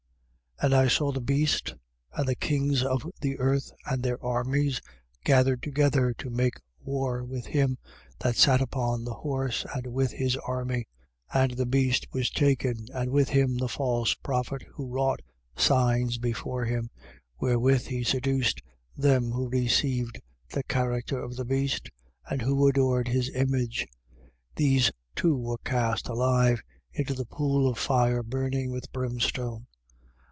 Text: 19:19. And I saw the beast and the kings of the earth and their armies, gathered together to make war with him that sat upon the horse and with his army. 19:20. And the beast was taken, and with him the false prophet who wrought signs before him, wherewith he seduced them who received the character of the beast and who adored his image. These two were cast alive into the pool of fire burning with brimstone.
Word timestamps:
19:19. 0.61 0.65
And 0.67 0.75
I 0.79 0.87
saw 0.89 1.11
the 1.11 1.21
beast 1.21 1.73
and 2.15 2.27
the 2.27 2.35
kings 2.35 2.83
of 2.83 3.03
the 3.19 3.39
earth 3.39 3.71
and 3.87 4.03
their 4.03 4.23
armies, 4.23 4.79
gathered 5.25 5.63
together 5.63 6.13
to 6.19 6.29
make 6.29 6.53
war 6.79 7.25
with 7.25 7.47
him 7.47 7.79
that 8.19 8.35
sat 8.35 8.61
upon 8.61 9.03
the 9.03 9.15
horse 9.15 9.65
and 9.73 9.87
with 9.87 10.11
his 10.11 10.37
army. 10.37 10.85
19:20. 11.33 11.41
And 11.41 11.51
the 11.53 11.65
beast 11.65 12.05
was 12.13 12.29
taken, 12.29 12.85
and 12.93 13.09
with 13.09 13.29
him 13.29 13.57
the 13.57 13.67
false 13.67 14.13
prophet 14.13 14.61
who 14.75 14.85
wrought 14.85 15.23
signs 15.55 16.19
before 16.19 16.65
him, 16.65 16.91
wherewith 17.39 17.87
he 17.87 18.03
seduced 18.03 18.61
them 18.95 19.31
who 19.31 19.49
received 19.49 20.21
the 20.51 20.61
character 20.61 21.17
of 21.23 21.37
the 21.37 21.45
beast 21.45 21.89
and 22.29 22.43
who 22.43 22.67
adored 22.67 23.07
his 23.07 23.31
image. 23.31 23.87
These 24.57 24.91
two 25.15 25.35
were 25.35 25.57
cast 25.65 26.07
alive 26.07 26.61
into 26.93 27.15
the 27.15 27.25
pool 27.25 27.67
of 27.67 27.79
fire 27.79 28.21
burning 28.21 28.69
with 28.71 28.91
brimstone. 28.91 29.65